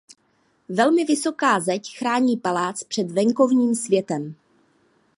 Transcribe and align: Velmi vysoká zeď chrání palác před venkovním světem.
Velmi 0.69 1.05
vysoká 1.05 1.59
zeď 1.59 1.97
chrání 1.97 2.37
palác 2.37 2.83
před 2.83 3.11
venkovním 3.11 3.75
světem. 3.75 4.35